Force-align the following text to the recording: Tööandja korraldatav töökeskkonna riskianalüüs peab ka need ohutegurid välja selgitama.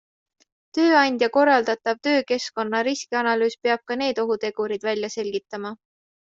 Tööandja 0.77 1.29
korraldatav 1.35 1.99
töökeskkonna 2.07 2.81
riskianalüüs 2.89 3.59
peab 3.69 3.87
ka 3.91 4.01
need 4.03 4.25
ohutegurid 4.27 4.91
välja 4.93 5.15
selgitama. 5.21 5.77